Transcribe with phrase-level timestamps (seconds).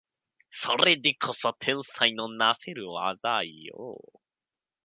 [0.49, 4.01] それでこそ天才のなせる技よ